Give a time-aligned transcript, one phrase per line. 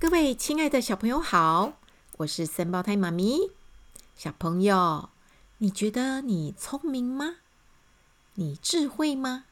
[0.00, 1.78] 各位亲爱的小朋友好，
[2.16, 3.50] 我是三胞胎妈咪。
[4.16, 5.10] 小朋友，
[5.58, 7.36] 你觉得你聪明吗？
[8.36, 9.44] 你智慧吗？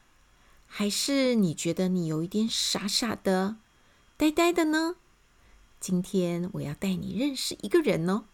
[0.67, 3.57] 还是你觉得你有一点傻傻的、
[4.17, 4.97] 呆呆的呢？
[5.81, 8.25] 今天我要带你认识一个人哦，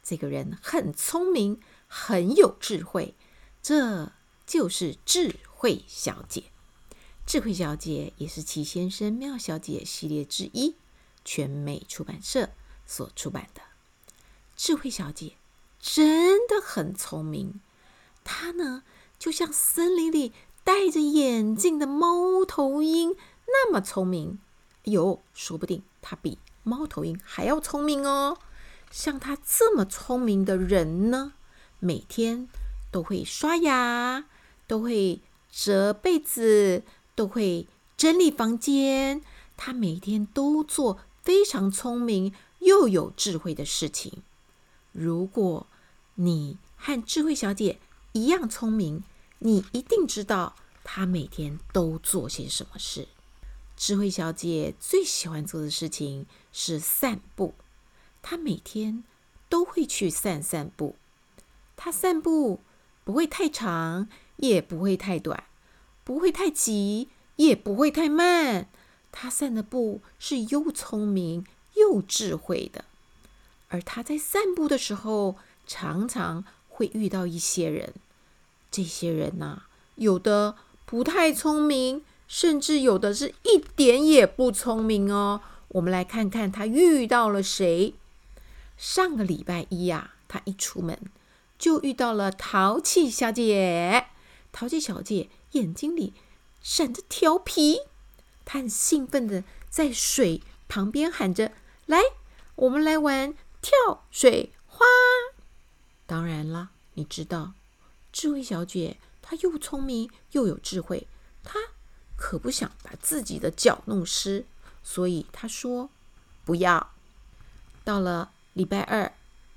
[0.00, 3.16] 这个人很聪明，很有智慧，
[3.60, 4.12] 这
[4.46, 6.44] 就是智慧小姐。
[7.26, 10.76] 智慧小姐也是奇先生妙小姐系列之一。
[11.24, 12.50] 全美出版社
[12.86, 13.62] 所出版的
[14.56, 15.32] 智慧小姐
[15.80, 17.60] 真的很聪明，
[18.22, 18.82] 她呢
[19.18, 20.32] 就像森林里
[20.62, 23.16] 戴着眼镜的猫头鹰
[23.46, 24.38] 那么聪明。
[24.86, 28.38] 哎呦，说不定她比猫头鹰还要聪明哦！
[28.90, 31.32] 像她这么聪明的人呢，
[31.80, 32.48] 每天
[32.90, 34.24] 都会刷牙，
[34.66, 36.82] 都会折被子，
[37.14, 37.66] 都会
[37.96, 39.22] 整理房间。
[39.56, 41.00] 她每天都做。
[41.24, 44.22] 非常聪明又有智慧的事情。
[44.92, 45.66] 如果
[46.16, 47.78] 你和智慧小姐
[48.12, 49.02] 一样聪明，
[49.38, 53.08] 你一定知道她每天都做些什么事。
[53.76, 57.54] 智慧小姐最喜欢做的事情是散步，
[58.22, 59.02] 她每天
[59.48, 60.94] 都会去散散步。
[61.74, 62.60] 她散步
[63.02, 65.44] 不会太长，也不会太短，
[66.04, 68.68] 不会太急，也不会太慢。
[69.16, 72.84] 他散的步是又聪明又智慧的，
[73.68, 75.36] 而他在散步的时候，
[75.68, 77.94] 常常会遇到一些人。
[78.72, 79.62] 这些人呐，
[79.94, 85.42] 有的不太聪明，甚至有的是一点也不聪明哦。
[85.68, 87.94] 我们来看看他遇到了谁。
[88.76, 90.98] 上个礼拜一呀，他一出门
[91.56, 94.06] 就遇到了淘气小姐。
[94.50, 96.12] 淘气小姐眼睛里
[96.60, 97.78] 闪着调皮。
[98.44, 101.52] 他很兴奋地在水旁边喊着
[101.86, 102.00] ：“来，
[102.56, 104.84] 我们来玩跳水花！”
[106.06, 107.52] 当然了，你知道，
[108.12, 111.06] 智慧小姐她又聪明又有智慧，
[111.42, 111.58] 她
[112.16, 114.44] 可不想把自己的脚弄湿，
[114.82, 115.90] 所以她说
[116.44, 116.92] ：“不要。”
[117.82, 119.12] 到了礼拜二，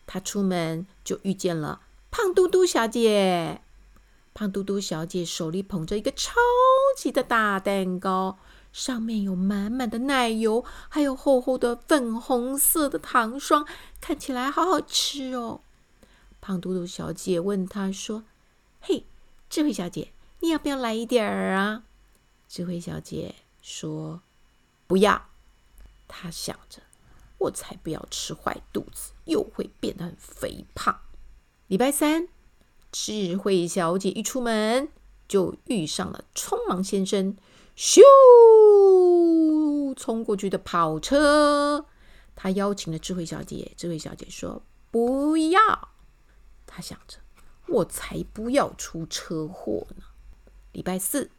[0.06, 3.62] 她出门就遇见了胖嘟嘟小姐。
[4.34, 6.36] 胖嘟嘟小姐手里捧着一个超
[6.96, 8.38] 级的大蛋糕。
[8.78, 13.68] 上面有满满的奶油，还有厚厚的粉红色的糖霜，
[14.00, 15.62] 看起来好好吃哦。
[16.40, 18.24] 胖嘟嘟小姐问她说
[18.80, 19.08] ：“嘿，
[19.50, 21.86] 智慧小姐，你要不要来一点儿啊？”
[22.48, 23.34] 智慧小姐
[23.64, 24.22] 说
[24.86, 25.26] ：“不要。”
[26.08, 26.84] 她想着
[27.40, 31.00] ：“我才不要吃坏肚子，又会变得很肥胖。”
[31.66, 32.28] 礼拜三，
[32.92, 34.90] 智慧小姐一出门
[35.28, 37.36] 就遇上了匆忙先生。
[37.78, 38.02] 咻！
[39.96, 41.86] 冲过去的跑车，
[42.36, 43.74] 他邀请了智慧小姐。
[43.78, 45.90] 智慧小姐说：“不要。”
[46.66, 47.20] 他想着
[47.70, 50.06] ：“我才不要出车祸呢。”
[50.74, 51.30] 礼拜四，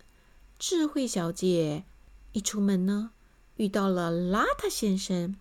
[0.60, 1.84] 智慧小姐
[2.31, 3.10] 一出门呢，
[3.56, 5.37] 遇到了邋遢先生。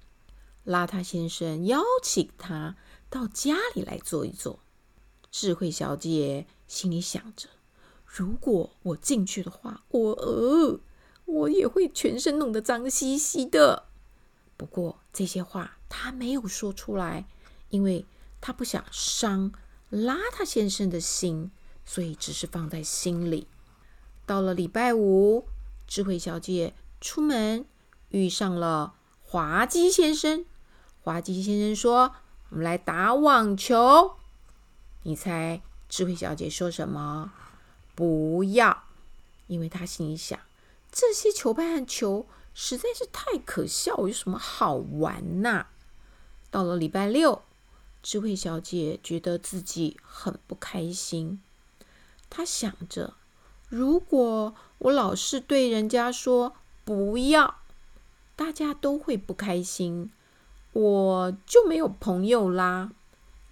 [0.65, 2.75] 邋遢先生邀请她
[3.09, 4.59] 到家里来坐一坐。
[5.29, 7.49] 智慧小姐心里想着
[8.07, 10.79] ：“如果我进去的话，我呃。”
[11.27, 13.87] 我也会全身弄得脏兮兮的。
[14.55, 17.27] 不过这些话他没有说出来，
[17.69, 18.05] 因为
[18.39, 19.51] 他不想伤
[19.91, 21.51] 邋遢先生的心，
[21.83, 23.45] 所以只是放在心里。
[24.25, 25.49] 到了礼拜五，
[25.85, 27.65] 智慧小姐出门
[28.07, 30.45] 遇上了滑稽先生。
[31.03, 32.15] 滑稽先生说
[32.51, 34.15] ：“我们来打网球。”
[35.03, 37.33] 你猜智慧小姐说什么？
[37.97, 38.83] 不要，
[39.47, 40.39] 因为她心里想。
[40.91, 45.65] 这些球拍和球实在是太可笑，有什么好玩呐？
[46.51, 47.41] 到了礼拜六，
[48.03, 51.41] 智慧小姐觉得自己很不开心。
[52.29, 53.15] 她想着，
[53.67, 57.61] 如果我老是对人家说不要，
[58.35, 60.11] 大家都会不开心，
[60.73, 62.91] 我就没有朋友啦。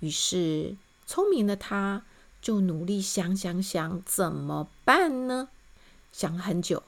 [0.01, 0.75] 于是，
[1.07, 2.05] 聪明的她
[2.45, 5.49] 就努力想想想怎么办呢？
[6.11, 6.83] 想了很久。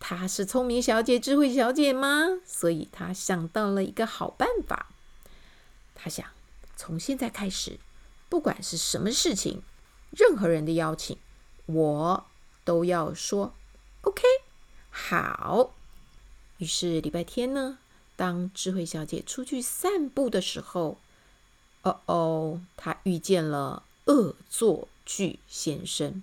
[0.00, 2.40] 她是聪明小姐、智慧小姐吗？
[2.46, 4.86] 所以她想到了一个好办法。
[5.94, 6.26] 她想，
[6.74, 7.78] 从现在开始，
[8.30, 9.60] 不管是什么事情，
[10.10, 11.18] 任何人的邀请，
[11.66, 12.24] 我
[12.64, 13.52] 都要说
[14.00, 14.22] OK，
[14.88, 15.74] 好。
[16.56, 17.76] 于是礼拜天呢，
[18.16, 20.96] 当智慧小姐出去散步的时候，
[21.82, 26.22] 哦哦，她遇见了恶作剧先生。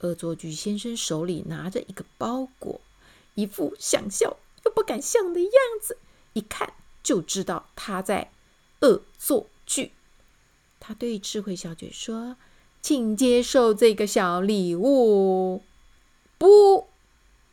[0.00, 2.80] 恶作剧先生手里拿着一个包裹，
[3.34, 5.98] 一副想笑又不敢笑的样子，
[6.34, 8.30] 一看就知道他在
[8.80, 9.92] 恶作剧。
[10.78, 12.36] 他对智慧小姐说
[12.82, 15.62] ：“请接受这个小礼物。”
[16.36, 16.88] 不，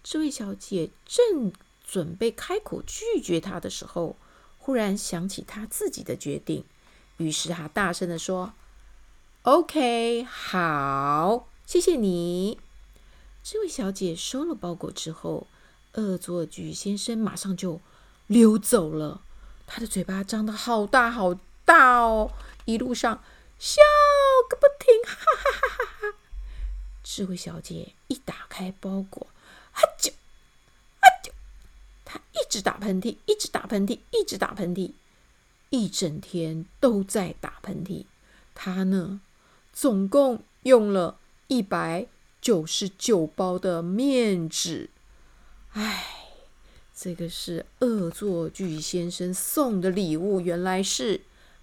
[0.04, 1.54] 智慧小姐正
[1.86, 4.18] 准备开口拒绝他的时候，
[4.60, 6.66] 忽然想起他自己的决定，
[7.16, 8.54] 于是他大声地说
[9.44, 12.60] ：“OK，好，谢谢你。”
[13.44, 15.48] 智慧小姐收了包裹之后，
[15.94, 17.82] 恶作剧先生马上就
[18.28, 19.22] 溜走了。
[19.68, 22.32] 他的嘴巴张得好大好大哦，
[22.66, 23.22] 一路上
[23.60, 23.82] 笑
[24.50, 26.18] 个不停，哈哈哈哈哈！
[27.04, 29.28] 智慧小姐一打开包裹，
[29.74, 30.12] 啊啾
[31.00, 31.32] 啊啾，
[32.06, 34.94] 她一直打喷嚏，一直打喷嚏，一直打喷嚏，
[35.70, 38.06] 一整天都在打喷嚏。
[38.56, 39.20] 她呢，
[39.74, 41.18] 总共用了
[41.48, 42.08] 一百
[42.40, 44.90] 九十九包的面纸。
[45.72, 46.06] 唉，
[46.96, 51.22] 这个是恶作剧先生送的礼物，原来是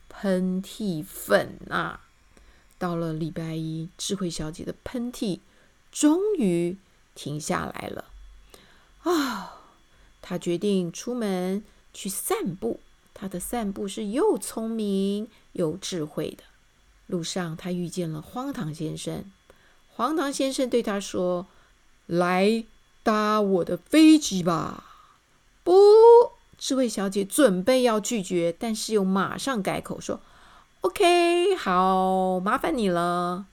[0.09, 2.09] 喷嚏粉啊！
[2.77, 5.39] 到了礼拜一，智慧小姐的喷嚏
[5.93, 6.77] 终于
[7.15, 8.07] 停下来了。
[9.03, 9.51] 啊、哦，
[10.21, 11.63] 她决定出门
[11.95, 12.81] 去散步。
[13.15, 16.45] 她的散步是又聪明又智慧的。
[17.11, 19.25] 路上，他遇见了荒唐先生。
[19.89, 21.47] 荒唐先生对他说
[22.07, 22.65] ：“来。”
[23.03, 24.85] 搭我的飞机吧！
[25.65, 25.73] 不，
[26.59, 30.21] 智慧小姐准备要拒绝，但是又马上改口说
[30.83, 33.47] ：“OK，好，麻烦你了。”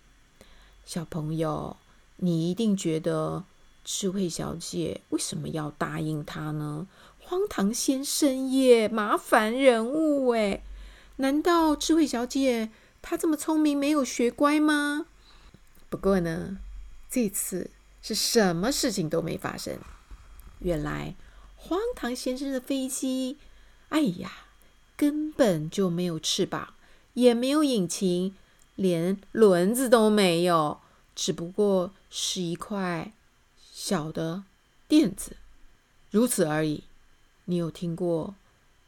[0.85, 1.77] 小朋友，
[2.17, 3.45] 你一定觉得
[3.85, 6.85] 智慧小姐为什么要答应他呢？
[7.17, 10.61] 荒唐先生耶，麻烦人物诶，
[11.15, 12.69] 难道智慧小姐
[13.01, 15.05] 他这么聪明，没有学乖吗？
[15.89, 16.57] 不过呢，
[17.09, 17.71] 这次。
[17.99, 19.79] 是什么事情都没发生。
[20.59, 21.15] 原来
[21.57, 23.37] 荒唐先生的飞机，
[23.89, 24.31] 哎呀，
[24.95, 26.73] 根本就没有翅膀，
[27.15, 28.33] 也没有引擎，
[28.75, 30.79] 连轮子都没有，
[31.15, 33.11] 只不过是一块
[33.73, 34.43] 小的
[34.87, 35.35] 垫子，
[36.09, 36.85] 如此而已。
[37.45, 38.35] 你有听过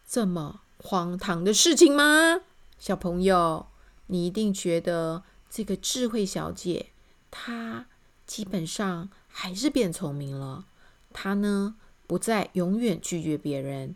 [0.07, 2.39] 这么荒唐的事情吗？
[2.79, 3.67] 小朋友，
[4.09, 6.87] 你一定觉得这个智慧小姐
[7.31, 7.87] 她。
[8.29, 10.67] 基本上还是变聪明了。
[11.11, 13.95] 她呢，不再永远拒绝别人，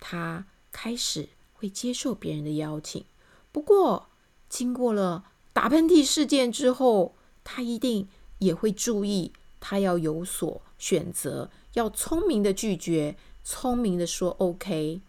[0.00, 3.04] 她开始会接受别人的邀请。
[3.52, 4.08] 不过，
[4.48, 7.14] 经过了打喷嚏事件之后，
[7.44, 8.08] 她一定
[8.38, 9.30] 也会注意，
[9.60, 15.02] 她要有所选择，要聪明的拒绝，聪明的说 OK，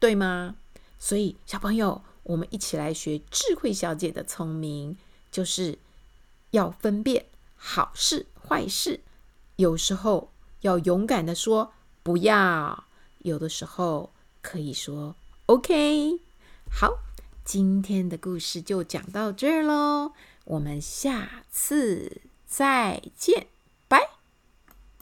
[0.00, 0.56] 对吗？
[0.98, 4.96] 所以，小朋友，我们一起来学智慧小姐的聪明，
[5.30, 5.78] 就是
[6.50, 7.26] 要分辨。
[7.56, 9.00] 好事坏事，
[9.56, 10.30] 有时候
[10.60, 11.72] 要勇敢的说
[12.02, 12.84] 不要，
[13.20, 14.12] 有的时候
[14.42, 15.16] 可以说
[15.46, 16.20] OK。
[16.70, 16.98] 好，
[17.44, 20.12] 今天的故事就讲到这儿喽，
[20.44, 23.46] 我们下次再见，
[23.88, 24.23] 拜。